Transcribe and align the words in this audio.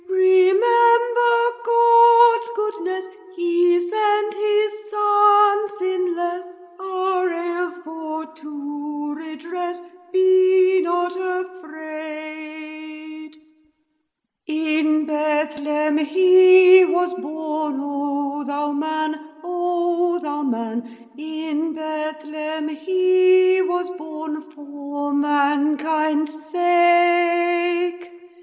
Remember 0.09 1.37
God's 1.63 2.49
goodnesse; 2.55 3.07
He 3.35 3.79
sent 3.79 4.33
His 4.33 4.71
Son 4.89 5.69
sinlesse 5.79 6.57
Our 6.79 7.29
ails 7.31 7.77
for 7.85 8.25
to 8.25 9.13
redress; 9.13 9.79
Be 10.11 10.81
not 10.81 11.15
afraid! 11.15 13.37
In 14.47 15.05
Bethlehem 15.05 15.99
He 15.99 16.83
was 16.83 17.13
born, 17.13 17.75
O 17.79 18.43
thou 18.43 18.71
Man: 18.73 19.27
In 21.15 21.75
Bethlehem 21.75 22.69
He 22.69 23.61
was 23.61 23.91
born, 23.99 24.41
For 24.49 25.13
mankind's 25.13 26.33
sake. 26.49 28.09